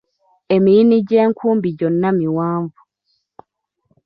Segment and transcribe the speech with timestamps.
[0.55, 2.79] Emiyini gy’enkumbi gyonna miwanvu.